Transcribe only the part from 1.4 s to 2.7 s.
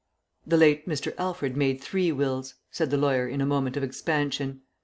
made three wills,"